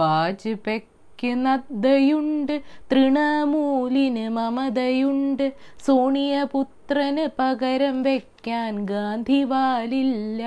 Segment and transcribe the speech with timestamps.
[0.00, 2.54] ബാജ്പയ്ക്ക് നദ്ദയുണ്ട്
[2.92, 5.46] തൃണമൂലിന് മമതയുണ്ട്.
[6.90, 10.42] സോണിയപുത്രന് പകരം വെക്കാൻ ഗാന്ധിവാലില്ല.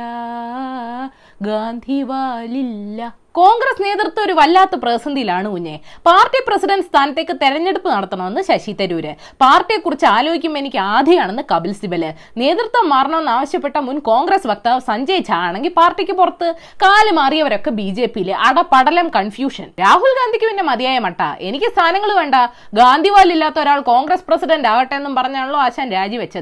[1.48, 3.02] ഗാന്ധിവാലില്ല.
[3.38, 5.74] കോൺഗ്രസ് നേതൃത്വം ഒരു വല്ലാത്ത പ്രതിസന്ധിയിലാണ് കുഞ്ഞെ.
[6.08, 9.12] പാർട്ടി പ്രസിഡന്റ് സ്ഥാനത്തേക്ക് തെരഞ്ഞെടുപ്പ് നടത്തണമെന്ന് ശശി തരൂര്.
[9.44, 12.04] പാർട്ടിയെക്കുറിച്ച് ആലോചിക്കുമ്പോൾ എനിക്ക് ആധിയാണെന്ന് കപിൽ സിബൽ.
[12.42, 16.50] നേതൃത്വം മാറണമെന്ന് ആവശ്യപ്പെട്ട മുൻ കോൺഗ്രസ് വക്താവ് സഞ്ജയ് ഝാ ആണെങ്കിൽ പാർട്ടിക്ക് പുറത്ത്
[16.84, 19.68] കാൽ മാറിയവരൊക്കെ ബി ജെ പിയിലെ അടപടലം കൺഫ്യൂഷൻ.
[19.84, 21.22] രാഹുൽ ഗാന്ധിക്ക് പിന്നെ മതിയായ മട്ട.
[21.50, 22.36] എനിക്ക് സ്ഥാനങ്ങൾ വേണ്ട.
[22.82, 26.33] ഗാന്ധിവാലില്ലാത്ത ഒരാൾ കോൺഗ്രസ് പ്രസിഡന്റ് ആകട്ടെ എന്നും പറഞ്ഞാണല്ലോ ആശാൻ രാജിവെച്ചത്.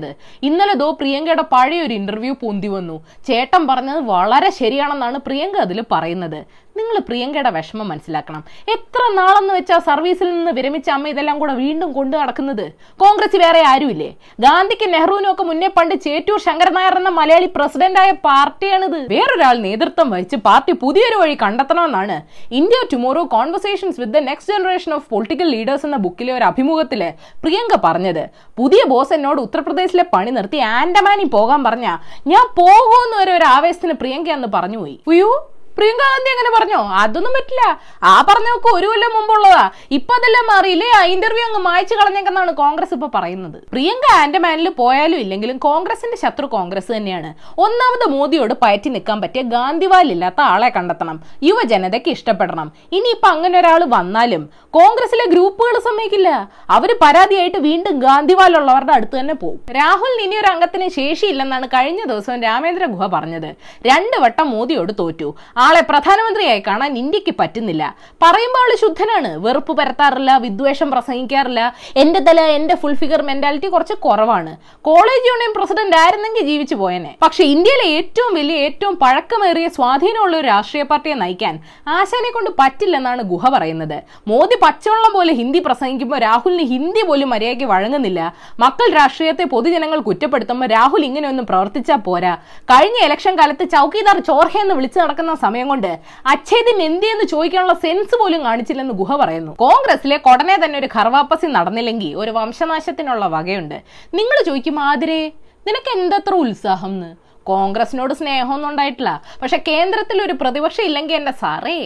[0.44, 2.95] ഇന്നലെ ദോ പ്രിയങ്കയുടെ പഴയ ഒരു ഇന്റർവ്യൂ പൊന്തി വന്നു.
[3.27, 6.45] ചേട്ടൻ പറഞ്ഞത് വളരെ ശരിയാണെന്നാണ് പ്രിയങ്ക അതിൽ പറയുന്നത്.
[6.78, 8.42] നിങ്ങൾ പ്രിയങ്കയുടെ വിഷമം മനസ്സിലാക്കണം.
[8.76, 12.66] എത്ര നാളെന്ന് വെച്ചാൽ സർവീസിൽ നിന്ന് വിരമിച്ച അമ്മ ഇതെല്ലാം കൂടെ വീണ്ടും കൊണ്ടു നടക്കുന്നത്?
[13.04, 14.10] കോൺഗ്രസ് വേറെ ആരുമില്ലേ?
[14.46, 19.00] ഗാന്ധിക്ക് നെഹ്റുവിനും ഒക്കെ മുന്നേ പണ്ട് ചേറ്റൂർ ശങ്കരൻ നായർ എന്ന മലയാളി പ്രസിഡന്റായ പാർട്ടിയാണിത്.
[19.14, 22.18] വേറൊരാൾ നേതൃത്വം വഹിച്ച് പാർട്ടി പുതിയൊരു വഴി കണ്ടെത്തണമെന്നാണ്.
[22.52, 27.04] India tomorrow conversations with the next generation of political leaders എന്ന ബുക്കിലെ ഒരു അഭിമുഖത്തിൽ
[27.46, 28.24] പ്രിയങ്ക പറഞ്ഞത്.
[28.58, 31.88] പുതിയ ബോസ് എന്നോട് ഉത്തർപ്രദേശിലെ പണി നിർത്തി ആൻഡമാനി പോകാൻ പറഞ്ഞ
[32.34, 35.32] ഞാൻ പോകുമെന്ന് വരെ ഒരു ആവേശത്തിന് പ്രിയങ്ക എന്ന് പറഞ്ഞുപോയി ഉയ്യോ
[35.77, 36.90] പ്രിയങ്ക ഗാന്ധി അങ്ങനെ പറഞ്ഞോ?
[36.94, 37.80] അതൊന്നും പറ്റില്ല.
[38.04, 39.70] ആ പറഞ്ഞൊക്കെ ഒരു കൊല്ലം മുമ്പുള്ളതാ.
[39.91, 40.88] ഇപ്പൊ അതെല്ലാം മാറിയില്ലേ?
[40.98, 43.58] ആ ഇന്റർവ്യൂ അങ്ങ് മായ്ച്ചു കളഞ്ഞേക്കെന്നാണ് കോൺഗ്രസ് ഇപ്പൊ പറയുന്നത്.
[43.72, 47.34] പ്രിയങ്ക ആൻഡമാനിൽ പോയാലും ഇല്ലെങ്കിലും കോൺഗ്രസിന്റെ ശത്രു കോൺഗ്രസ് തന്നെയാണ്.
[47.58, 51.20] ഒന്നാമത് മോദിയോട് പയറ്റി നിൽക്കാൻ പറ്റിയ ഗാന്ധിവാലില്ലാത്ത ആളെ കണ്ടെത്തണം.
[51.44, 52.72] യുവജനതയ്ക്ക് ഇഷ്ടപ്പെടണം.
[52.91, 56.30] ഇനിയിപ്പൊ അങ്ങനെ ഒരാൾ വന്നാലും കോൺഗ്രസിലെ ഗ്രൂപ്പുകൾ സമ്മതിക്കില്ല.
[56.70, 59.60] അവർ പരാതിയായിട്ട് വീണ്ടും ഗാന്ധിവാൽ ഉള്ളവരുടെ അടുത്ത് തന്നെ പോകും.
[59.72, 63.56] രാഹുൽ ഇനി ഒരു അംഗത്തിന് ശേഷിയില്ലെന്നാണ് കഴിഞ്ഞ ദിവസം രാമേന്ദ്ര ഗുഹ പറഞ്ഞത്.
[63.88, 65.34] രണ്ടു വട്ടം മോദിയോട് തോറ്റു.
[65.63, 67.84] ആളെ പ്രധാനമന്ത്രിയായി കാണാൻ ഇന്ത്യയ്ക്ക് പറ്റുന്നില്ല.
[68.23, 69.31] പറയുമ്പോൾ ആൾ ശുദ്ധനാണ്.
[69.45, 71.62] വെറുപ്പ് പരത്താറില്ല വിദ്വേഷം പ്രസംഗിക്കാറില്ല.
[72.01, 74.51] എന്റെ തല എന്റെ ഫുൾ ഫിഗർ മെന്റാലിറ്റി കുറച്ച് കുറവാണ്.
[74.88, 77.12] കോളേജ് യൂണിയൻ പ്രസിഡന്റ് ആയിരുന്നെങ്കിൽ ജീവിച്ചു പോയനെ.
[77.23, 81.57] പക്ഷെ ഇന്ത്യയിലെ ഏറ്റവും വലിയ ഏറ്റവും പഴക്കമേറിയ സ്വാധീനമുള്ള ഒരു രാഷ്ട്രീയ പാർട്ടിയെ നയിക്കാൻ
[81.97, 83.97] ആശാനെ കൊണ്ട് പറ്റില്ലെന്നാണ് ഗുഹ പറയുന്നത്.
[84.31, 88.22] മോദി പച്ചവെള്ളം പോലെ ഹിന്ദി പ്രസംഗിക്കുമ്പോൾ രാഹുലിന് ഹിന്ദി പോലും മര്യാദയ്ക്ക് വഴങ്ങുന്നില്ല.
[88.63, 92.33] മക്കൾ രാഷ്ട്രീയത്തെ പൊതുജനങ്ങൾ കുറ്റപ്പെടുത്തുമ്പോൾ രാഹുൽ ഇങ്ങനെയൊന്നും പ്രവർത്തിച്ചാൽ പോരാ.
[92.73, 95.91] കഴിഞ്ഞ ഇലക്ഷൻ കാലത്ത് ചൌക്കിദാർ ചോർഹ എന്ന് വിളിച്ചു നടക്കുന്ന സമയം കൊണ്ട്
[96.31, 99.53] അച്ഛേദ്യം എന്തിയെന്ന് ചോദിക്കാനുള്ള സെൻസ് പോലും കാണിച്ചില്ലെന്ന് ഗുഹ പറയുന്നു.
[99.63, 103.78] കോൺഗ്രസിലെ കൊടനെ തന്നെ ഒരു ഖർവാപ്പസി നടന്നില്ലെങ്കിൽ ഒരു വംശനാശത്തിനുള്ള വകയുണ്ട്.
[104.19, 105.22] നിങ്ങൾ ചോദിക്കും ആതിരെ
[105.67, 107.09] നിനക്ക് എന്തത്ര ഉത്സാഹം എന്ന്
[107.50, 109.12] കോൺഗ്രസിനോട് സ്നേഹമൊന്നും ഉണ്ടായിട്ടില്ല.
[109.41, 111.78] പക്ഷെ കേന്ദ്രത്തിൽ ഒരു പ്രതിപക്ഷം ഇല്ലെങ്കിൽ എന്റെ സാറേ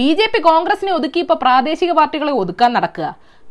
[0.00, 3.08] ബി ജെ പി കോൺഗ്രസിനെ ഒതുക്കി ഇപ്പൊ പ്രാദേശിക പാർട്ടികളെ ഒതുക്കാൻ നടക്കുക.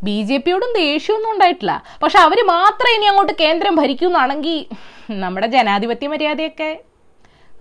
[0.07, 1.75] ബി ജെ പിയോടും ദേഷ്യമൊന്നും ഉണ്ടായിട്ടില്ല.
[2.03, 4.59] പക്ഷെ അവർ മാത്രം ഇനി അങ്ങോട്ട് കേന്ദ്രം ഭരിക്കുന്നാണെങ്കിൽ
[5.23, 6.71] നമ്മുടെ ജനാധിപത്യ മര്യാദയൊക്കെ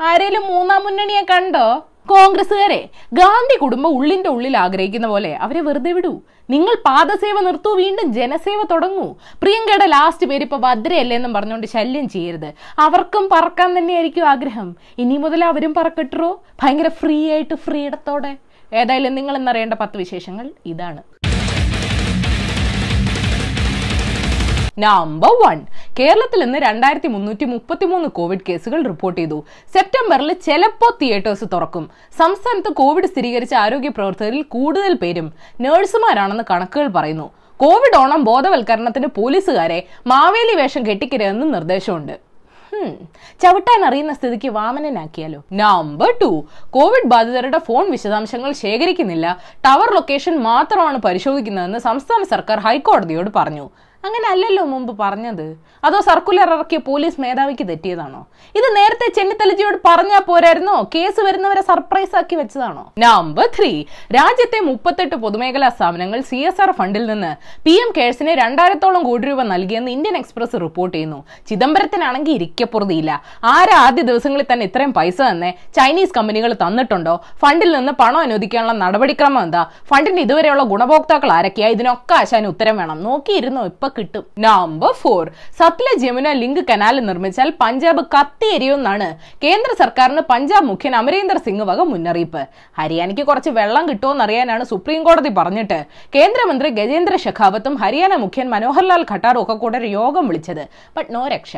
[0.08, 1.66] ആരേലും മൂന്നാം മുന്നണിയെ കണ്ടോ?
[2.12, 2.80] കോൺഗ്രസ്സുകാരെ.
[3.18, 6.12] ഗാന്ധി കുടുംബം ഉള്ളിന്റെ ഉള്ളിൽ ആഗ്രഹിക്കുന്ന പോലെ അവരെ വെറുതെ വിടൂ.
[6.52, 9.06] നിങ്ങൾ പാദസേവ നിർത്തൂ വീണ്ടും ജനസേവ തുടങ്ങൂ.
[9.42, 12.50] പ്രിയങ്കയുടെ ലാസ്റ്റ് പേര് ഇപ്പൊ ഭദ്രയല്ലേ എന്നും പറഞ്ഞുകൊണ്ട് ശല്യം ചെയ്യരുത്.
[12.86, 14.68] അവർക്കും പറക്കാൻ തന്നെയായിരിക്കും ആഗ്രഹം.
[15.04, 16.30] ഇനി മുതൽ അവരും പറക്കിട്ടോ
[16.62, 18.32] ഭയങ്കര ഫ്രീ ആയിട്ട് ഫ്രീഡത്തോടെ
[18.80, 21.00] ഏതായാലും നിങ്ങൾ എന്നറിയേണ്ട പത്ത് വിശേഷങ്ങൾ ഇതാണ്.
[24.78, 25.60] നമ്പർ വൺ
[25.98, 29.44] കേരളത്തിൽ ഇന്ന് രണ്ടായിരത്തി മുന്നൂറ്റി മുപ്പത്തി മൂന്ന് കോവിഡ് കേസുകൾ റിപ്പോർട്ട് ചെയ്തു.
[29.74, 31.90] സെപ്റ്റംബറിൽ ചിലപ്പോ തിയേറ്റേഴ്സ് തുറക്കും.
[32.18, 37.30] സംസ്ഥാനത്ത് കോവിഡ് സ്ഥിരീകരിച്ച ആരോഗ്യ പ്രവർത്തകരിൽ കൂടുതൽ പേരും നഴ്സുമാരാണെന്ന് കണക്കുകൾ പറയുന്നു.
[37.56, 42.34] കോവിഡ് ഓണം ബോധവൽക്കരണത്തിന് പോലീസുകാരെ മാവേലി വേഷം കെട്ടിക്കരുതെന്ന് നിർദ്ദേശമുണ്ട്.
[43.42, 45.42] ചവിട്ടാൻ അറിയുന്ന സ്ഥിതിക്ക് വാമനനാക്കിയാലോ?
[45.52, 49.38] നമ്പർ ടു കോവിഡ് ബാധിതരുടെ ഫോൺ വിശദാംശങ്ങൾ ശേഖരിക്കുന്നില്ല.
[49.64, 53.70] ടവർ ലൊക്കേഷൻ മാത്രമാണ് പരിശോധിക്കുന്നതെന്ന് സംസ്ഥാന സർക്കാർ ഹൈക്കോടതിയോട് പറഞ്ഞു.
[54.06, 55.46] അങ്ങനെ അല്ലല്ലോ മുമ്പ് പറഞ്ഞത്.
[55.86, 58.20] അതോ സർക്കുലർ ഇറക്കിയ പോലീസ് മേധാവിക്ക് തെറ്റിയതാണോ?
[58.58, 60.74] ഇത് നേരത്തെ ചെന്നിത്തലജിയോട് പറഞ്ഞാൽ പോരായിരുന്നോ?
[60.94, 62.84] കേസ് വരുന്നവരെ സർപ്രൈസ് ആക്കി വെച്ചതാണോ?
[63.04, 63.70] നമ്പർ ത്രീ
[64.16, 67.32] രാജ്യത്തെ മുപ്പത്തെട്ട് പൊതുമേഖലാ സ്ഥാപനങ്ങൾ സി എസ് ആർ ഫണ്ടിൽ നിന്ന്
[67.66, 71.20] പി എം കേഴ്സിന് രണ്ടായിരത്തോളം കോടി രൂപ നൽകിയെന്ന് ഇന്ത്യൻ എക്സ്പ്രസ് റിപ്പോർട്ട് ചെയ്യുന്നു.
[71.50, 73.22] ചിദംബരത്തിനാണെങ്കിൽ ഇരിക്കപ്പുറതിയില്ല.
[73.54, 77.16] ആരാ ആദ്യ ദിവസങ്ങളിൽ തന്നെ ഇത്രയും പൈസ തന്നെ ചൈനീസ് കമ്പനികൾ തന്നിട്ടുണ്ടോ?
[77.44, 79.64] ഫണ്ടിൽ നിന്ന് പണം അനുവദിക്കാനുള്ള നടപടിക്രമം എന്താ?
[79.92, 81.68] ഫണ്ടിന് ഇതുവരെയുള്ള ഗുണഭോക്താക്കൾ ആരൊക്കെയാ?
[81.78, 83.02] ഇതിനൊക്കെ ആശാൻ ഉത്തരം വേണം.
[83.08, 83.64] നോക്കിയിരുന്നോ?
[83.72, 84.24] ഇപ്പൊ കിട്ടും.
[84.38, 85.24] Number four
[85.60, 89.08] Sutlej Yamuna link canal നിർമ്മിച്ചാൽ Punjab കത്തിയെരിയുമെന്നാണ്
[89.44, 92.42] കേന്ദ്ര സർക്കാരിന് പഞ്ചാബ് മുഖ്യൻ അമരീന്ദർ സിംഗ് വക മുന്നറിയിപ്പ്.
[92.80, 95.78] ഹരിയാനയ്ക്ക് കുറച്ച് വെള്ളം കിട്ടുമെന്നറിയാനാണ് സുപ്രീം കോടതി പറഞ്ഞിട്ട്.
[96.16, 100.64] കേന്ദ്രമന്ത്രി ഗജേന്ദ്ര ഷെഖാവത്തും ഹരിയാന മുഖ്യൻ മനോഹർലാൽ ഖട്ടാറും ഒക്കെ കൂടെ ഒരു യോഗം വിളിച്ചത്.
[100.96, 101.56] ബട്ട് നോ രക്ഷ.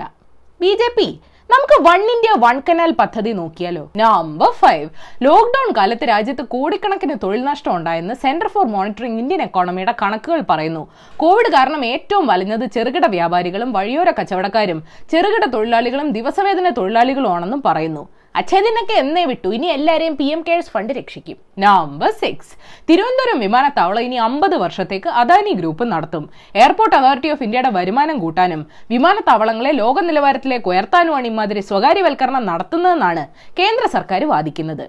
[0.60, 1.08] B J P.
[1.56, 3.82] നമുക്ക് വൺ ഇന്ത്യ വൺ കനാൽ പദ്ധതി നോക്കിയാലോ?
[3.96, 4.88] നമ്പർ ഫൈവ്
[5.26, 10.82] ലോക്ക്ഡൌൺ കാലത്ത് രാജ്യത്ത് കോടിക്കണക്കിന് തൊഴിൽ നഷ്ടം ഉണ്ടായെന്ന് സെന്റർ ഫോർ മോണിറ്ററിംഗ് ഇന്ത്യൻ എക്കോണമിയുടെ കണക്കുകൾ പറയുന്നു.
[11.16, 14.80] കോവിഡ് കാരണം ഏറ്റവും വലഞ്ഞത് ചെറുകിട വ്യാപാരികളും വഴിയോര കച്ചവടക്കാരും
[15.12, 18.04] ചെറുകിട തൊഴിലാളികളും ദിവസവേതന തൊഴിലാളികളുമാണെന്നും പറയുന്നു.
[18.40, 19.48] അച്ഛതിനൊക്കെ എന്നേ വിട്ടു.
[19.56, 21.36] ഇനി എല്ലാവരെയും പി എം കെയർസ് ഫണ്ട് രക്ഷിക്കും.
[21.64, 22.52] നമ്പർ സിക്സ്
[22.88, 26.24] തിരുവനന്തപുരം വിമാനത്താവളം ഇനി അമ്പത് വർഷത്തേക്ക് അദാനി ഗ്രൂപ്പ് നടത്തും.
[26.60, 28.62] എയർപോർട്ട് അതോറിറ്റി ഓഫ് ഇന്ത്യയുടെ വരുമാനം കൂട്ടാനും.
[28.94, 33.24] വിമാനത്താവളങ്ങളെ ലോക നിലവാരത്തിലേക്ക് ഉയർത്താനുമാണ് ഇമാതിരി സ്വകാര്യവൽക്കരണം നടത്തുന്നതെന്നാണ്
[33.60, 34.86] കേന്ദ്ര സർക്കാർ വാദിക്കുന്നത്.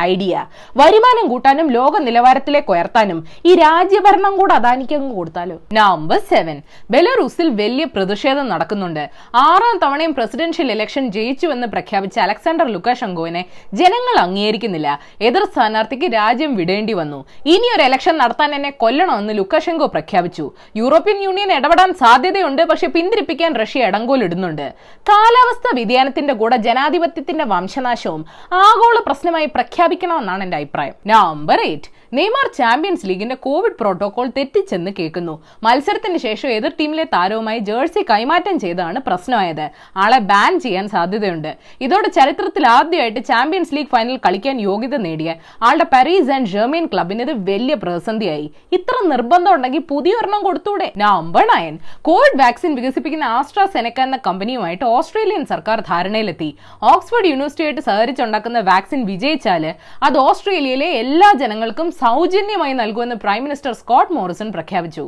[0.00, 0.46] ഐഡിയ.
[0.76, 5.56] വരുമാനം കൂട്ടാനും ലോക നിലവാരത്തിലേക്ക് ഉയർത്താനും ഈ രാജ്യഭരണം കൂടെ അദാനിക്ക് അങ്ങ് കൊടുത്താലോ?
[5.72, 9.10] നമ്പർ സെവൻ ബെലറൂസിൽ വലിയ പ്രതിഷേധം നടക്കുന്നുണ്ട്.
[9.34, 13.44] ആറാം തവണയും പ്രസിഡൻഷ്യൽ ഇലക്ഷൻ ജയിച്ചുവെന്ന് പ്രഖ്യാപിച്ച അലക്സാണ്ടർ ലുക്കാഷങ്കോവിനെ
[13.74, 15.00] ജനങ്ങൾ അംഗീകരിക്കുന്നില്ല.
[15.20, 17.24] എതിർ സ്ഥാനാർത്ഥിക്ക് രാജ്യം വിടേണ്ടി വന്നു.
[17.46, 20.50] ഇനി ഒരു ഇലക്ഷൻ നടത്താൻ എന്നെ കൊല്ലണമെന്ന് ലുക്കാഷെങ്കോ പ്രഖ്യാപിച്ചു.
[20.76, 24.74] യൂറോപ്യൻ യൂണിയൻ ഇടപെടാൻ സാധ്യതയുണ്ട് പക്ഷെ പിന്തിരിപ്പിക്കാൻ റഷ്യ ഇടങ്കോലിടുന്നുണ്ട്
[25.08, 29.46] കാലാവസ്ഥാ വ്യതിയാനത്തിന്റെ കൂടെ ജനാധിപത്യത്തിന്റെ വംശനാശവും ആഗോള പ്രശ്നമായി
[29.84, 30.94] പ്രഖ്യാപിക്കണമെന്നാണ് എന്റെ അഭിപ്രായം.
[31.06, 35.34] നമ്പർ എയ്റ്റ് നെയ്മാർ ചാമ്പ്യൻസ് ലീഗിന്റെ കോവിഡ് പ്രോട്ടോകോൾ തെറ്റിച്ചെന്ന് കേൾക്കുന്നു.
[35.66, 39.64] മത്സരത്തിന് ശേഷം എതിർ ടീമിലെ താരവുമായി ജേഴ്സി കൈമാറ്റം ചെയ്താണ് പ്രശ്നമായത്.
[40.02, 41.48] ആളെ ബാൻ ചെയ്യാൻ സാധ്യതയുണ്ട്.
[41.86, 45.30] ഇതോടെ ചരിത്രത്തിൽ ആദ്യമായിട്ട് ചാമ്പ്യൻസ് ലീഗ് ഫൈനൽ കളിക്കാൻ യോഗ്യത നേടിയ
[45.68, 48.46] ആളുടെ പാരീസ് ആൻഡ് ജർമ്മൻ ക്ലബിന് ഇത് വലിയ പ്രതിസന്ധിയായി.
[48.78, 50.88] ഇത്ര നിർബന്ധം ഉണ്ടെങ്കിൽ പുതിയൊരെണ്ണം കൊടുത്തൂടെ?
[51.04, 51.74] നമ്പർ നയൻ
[52.10, 56.50] കോവിഡ് വാക്സിൻ വികസിപ്പിക്കുന്ന ആസ്ട്രാ സെനക്ക എന്ന കമ്പനിയുമായിട്ട് ഓസ്ട്രേലിയൻ സർക്കാർ ധാരണയിലെത്തി.
[56.92, 59.66] ഓക്സ്ഫോർഡ് യൂണിവേഴ്സിറ്റിയായിട്ട് സഹകരിച്ചുണ്ടാക്കുന്ന വാക്സിൻ വിജയിച്ചാൽ
[60.06, 65.04] അത് ഓസ്ട്രേലിയയിലെ എല്ലാ ജനങ്ങൾക്കും സൗജന്യമായി നൽകുമെന്ന് പ്രൈം മിനിസ്റ്റർ സ്കോട്ട് മോറിസൺ പ്രഖ്യാപിച്ചു.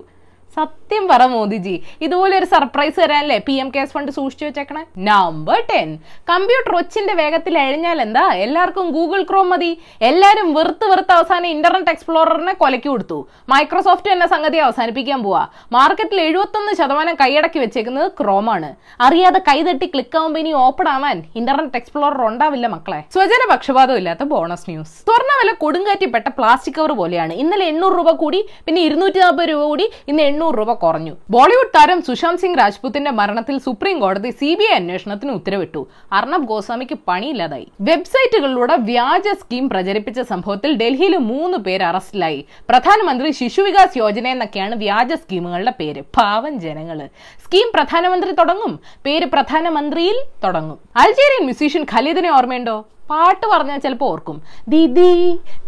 [0.59, 1.75] സത്യം പറ മോദിജി.
[2.07, 4.83] ഇതുപോലെ ഒരു സർപ്രൈസ് തരാനല്ലേ പി എം കെയർസ് ഫണ്ട് സൂക്ഷിച്ചു വെച്ചേക്കണേ?
[5.09, 5.89] നമ്പർ ടെൻ
[6.31, 8.25] കമ്പ്യൂട്ടർ ഒച്ചിന്റെ വേഗത്തിൽ എഴിഞ്ഞാൽ എന്താ?
[8.45, 9.71] എല്ലാവർക്കും ഗൂഗിൾ ക്രോം മതി.
[10.11, 13.19] എല്ലാവരും വെറുത്ത് വെറുത്ത് അവസാനം ഇന്റർനെറ്റ് എക്സ്പ്ലോററിനെ കൊലക്കി കൊടുത്തു.
[13.53, 15.43] മൈക്രോസോഫ്റ്റ് എന്ന സംഗതി അവസാനിപ്പിക്കാൻ പോവാ.
[15.77, 18.71] മാർക്കറ്റിൽ എഴുപത്തൊന്ന് ശതമാനം കൈയടക്കി വെച്ചേക്കുന്നത് ക്രോമാണ്
[19.09, 23.01] അറിയാതെ കൈതട്ടി ക്ലിക്ക് ആവുമ്പോ ഇനി ഓപ്പൺ ആവാൻ ഇന്റർനെറ്റ് എക്സ്പ്ലോറർ ഉണ്ടാവില്ല മക്കളെ.
[23.17, 27.33] സ്വജന പക്ഷപാതം ഇല്ലാത്ത ബോണസ് ന്യൂസ് സ്വർണവില കൊടുങ്കാറ്റിപ്പെട്ട പ്ലാസ്റ്റിക് കവർ പോലെയാണ്.
[27.45, 32.01] ഇന്നലെ എണ്ണൂറ് രൂപ കൂടി പിന്നെ ഇരുന്നൂറ്റി നാൽപ്പത് രൂപ കൂടി ഇന്ന് എണ്ണൂറ് രൂപ കുറഞ്ഞു ബോളിവുഡ് താരം
[32.03, 35.81] സുശാന്ത് സിംഗ് രാജ്പുത്തിന്റെ മരണത്തിൽ സുപ്രീം കോടതി സി ബി ഐ അന്വേഷണത്തിന് ഉത്തരവിട്ടു
[36.13, 43.99] അർണബ് ഗോസ്വാമിക്ക് പണിയില്ലാതായി വെബ്സൈറ്റുകളിലൂടെ വ്യാജ സ്കീം പ്രചരിപ്പിച്ച സംഭവത്തിൽ ഡൽഹിയിൽ മൂന്ന് പേര് അറസ്റ്റിലായി പ്രധാനമന്ത്രി ശിശു വികാസ്
[43.99, 47.01] യോജന എന്നൊക്കെയാണ് വ്യാജ സ്കീമുകളുടെ പേര് പാവം ജനങ്ങൾ
[47.45, 52.77] സ്കീം പ്രധാനമന്ത്രി തുടങ്ങും പേര് പ്രധാനമന്ത്രിയിൽ തുടങ്ങും അൾജീരിയൻ മ്യൂസീഷ്യൻ ഖലീദിനെ ഓർമ്മയുണ്ടോ
[53.11, 54.39] പാട്ട് പറഞ്ഞാൽ ചിലപ്പോൾ ഓർക്കും
[54.69, 55.13] Didi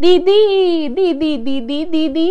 [0.01, 0.39] Didi
[0.89, 1.19] Didi
[1.51, 2.25] Didi Didi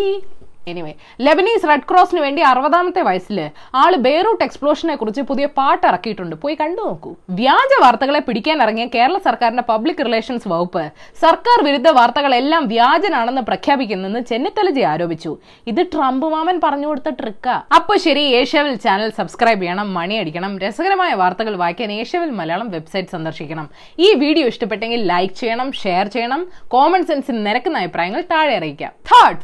[0.73, 0.93] anyway
[1.27, 3.39] Lebanese red ക്രോസിന് വേണ്ടി അറുപതാമത്തെ വയസ്സിൽ
[3.83, 6.37] ആൾ ബെയ്റൂട്ട് എക്സ്പ്ലോഷനെ കുറിച്ച് പുതിയ പാട്ട് ഇറക്കിയിട്ടുണ്ട്.
[6.43, 7.11] പോയി കണ്ടു നോക്കൂ.
[7.41, 10.85] വ്യാജ വാർത്തകളെ പിടിക്കാൻ ഇറങ്ങിയ കേരള സർക്കാരിന്റെ പബ്ലിക് റിലേഷൻസ് വകുപ്പ്
[11.25, 15.33] സർക്കാർ വിരുദ്ധ വാർത്തകളെല്ലാം വ്യാജനാണെന്ന് പ്രഖ്യാപിക്കുന്നെന്ന് ചെന്നിത്തലജി ആരോപിച്ചു.
[15.73, 17.57] ഇത് ട്രംപ് മാമൻ പറഞ്ഞു കൊടുത്ത ട്രിക്കാ.
[17.77, 23.69] അപ്പൊ ശരി ഏഷ്യവിൽ ചാനൽ സബ്സ്ക്രൈബ് ചെയ്യണം മണിയടിക്കണം രസകരമായ വാർത്തകൾ വായിക്കാൻ ഏഷ്യവിൽ മലയാളം വെബ്സൈറ്റ് സന്ദർശിക്കണം.
[24.07, 26.43] ഈ വീഡിയോ ഇഷ്ടപ്പെട്ടെങ്കിൽ ലൈക്ക് ചെയ്യണം ഷെയർ ചെയ്യണം
[26.75, 28.93] കോമൺ സെൻസിന് നിരക്കുന്ന അഭിപ്രായങ്ങൾ താഴെ അറിയിക്കാം.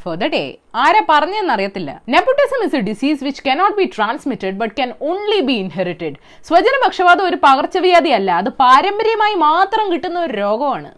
[0.04, 0.44] ഫോർ ദ ഡേ
[0.84, 1.90] ആരെ പറഞ്ഞെന്നറിയത്തില്ല.
[2.14, 6.16] Nepotism is a disease which cannot be transmitted but can only be inherited
[6.50, 10.90] സ്വജന പക്ഷപാതം ഒരു പകർച്ചവ്യാധി അല്ല അത് പാരമ്പര്യമായി മാത്രം കിട്ടുന്ന ഒരു രോഗമാണ്.